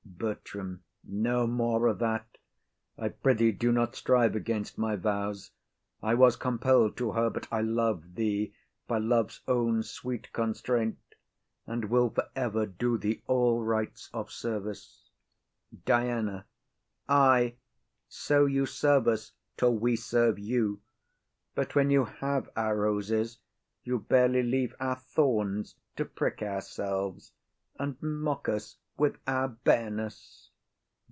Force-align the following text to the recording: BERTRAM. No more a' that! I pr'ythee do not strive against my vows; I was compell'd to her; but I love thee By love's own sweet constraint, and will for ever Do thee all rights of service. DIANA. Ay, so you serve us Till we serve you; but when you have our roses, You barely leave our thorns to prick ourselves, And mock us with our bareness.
BERTRAM. 0.05 0.83
No 1.03 1.47
more 1.47 1.87
a' 1.87 1.95
that! 1.95 2.37
I 2.95 3.09
pr'ythee 3.09 3.57
do 3.57 3.71
not 3.71 3.95
strive 3.95 4.35
against 4.35 4.77
my 4.77 4.95
vows; 4.95 5.49
I 6.03 6.13
was 6.13 6.35
compell'd 6.35 6.95
to 6.97 7.13
her; 7.13 7.31
but 7.31 7.47
I 7.51 7.61
love 7.61 8.13
thee 8.13 8.53
By 8.87 8.99
love's 8.99 9.41
own 9.47 9.81
sweet 9.81 10.31
constraint, 10.31 10.99
and 11.65 11.85
will 11.85 12.11
for 12.11 12.29
ever 12.35 12.67
Do 12.67 12.99
thee 12.99 13.23
all 13.25 13.63
rights 13.63 14.11
of 14.13 14.29
service. 14.29 15.09
DIANA. 15.85 16.45
Ay, 17.09 17.55
so 18.07 18.45
you 18.45 18.67
serve 18.67 19.07
us 19.07 19.31
Till 19.57 19.75
we 19.75 19.95
serve 19.95 20.37
you; 20.37 20.81
but 21.55 21.73
when 21.73 21.89
you 21.89 22.05
have 22.05 22.47
our 22.55 22.77
roses, 22.77 23.39
You 23.83 23.97
barely 23.97 24.43
leave 24.43 24.75
our 24.79 24.97
thorns 24.97 25.77
to 25.95 26.05
prick 26.05 26.43
ourselves, 26.43 27.31
And 27.79 27.99
mock 28.03 28.47
us 28.47 28.77
with 28.97 29.17
our 29.25 29.47
bareness. 29.47 30.49